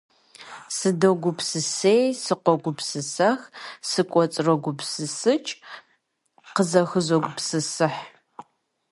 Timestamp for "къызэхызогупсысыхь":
6.55-8.01